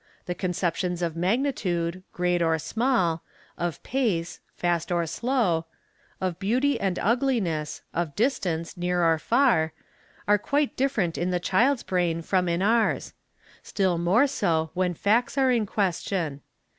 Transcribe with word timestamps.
'The 0.25 0.33
conceptions 0.33 1.03
of 1.03 1.15
magnitude—great 1.15 2.41
or 2.41 2.57
small, 2.57 3.21
of 3.55 3.83
pace—fast 3.83 4.89
92 4.89 4.99
EXAMINATION 5.03 5.27
OF 5.29 5.65
WITNESSES 5.67 5.67
or 5.67 5.69
slow, 5.69 6.27
of 6.27 6.39
beauty 6.39 6.79
and 6.79 6.97
ugliness, 6.97 7.83
of 7.93 8.15
distance—near 8.15 9.03
or 9.03 9.19
far, 9.19 9.73
are 10.27 10.39
quite 10.39 10.75
different 10.75 11.19
in 11.19 11.29
the 11.29 11.39
child's 11.39 11.83
brain 11.83 12.23
from 12.23 12.49
in 12.49 12.63
ours: 12.63 13.13
still 13.61 13.99
more 13.99 14.25
so 14.25 14.71
when 14.73 14.95
facts 14.95 15.37
are 15.37 15.51
in 15.51 15.67
question. 15.67 16.41